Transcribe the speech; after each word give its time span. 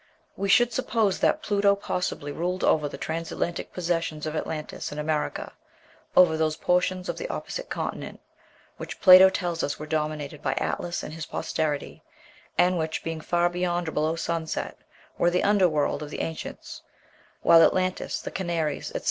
'"We 0.35 0.49
should 0.49 0.73
suppose 0.73 1.19
that 1.19 1.43
Pluto 1.43 1.75
possibly 1.75 2.31
ruled 2.31 2.63
over 2.63 2.89
the 2.89 2.97
transatlantic 2.97 3.71
possessions 3.71 4.25
of 4.25 4.35
Atlantis 4.35 4.91
in 4.91 4.97
America, 4.97 5.53
over 6.17 6.35
those 6.37 6.55
"portions 6.57 7.07
of 7.07 7.19
the 7.19 7.27
opposite 7.29 7.69
continent" 7.69 8.19
which 8.77 8.99
Plato 8.99 9.29
tells 9.29 9.61
us 9.61 9.77
were 9.77 9.85
dominated 9.85 10.41
by 10.41 10.53
Atlas 10.55 11.03
and 11.03 11.13
his 11.13 11.27
posterity, 11.27 12.01
and 12.57 12.79
which, 12.79 13.03
being 13.03 13.21
far 13.21 13.47
beyond 13.47 13.87
or 13.89 13.91
below 13.91 14.15
sunset, 14.15 14.75
were 15.19 15.29
the 15.29 15.43
"under 15.43 15.69
world" 15.69 16.01
of 16.01 16.09
the 16.09 16.21
ancients; 16.21 16.81
while 17.43 17.61
Atlantis, 17.61 18.21
the 18.21 18.31
Canaries, 18.31 18.87
etc. 18.93 18.99